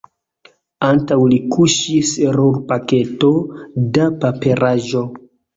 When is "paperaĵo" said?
4.25-5.07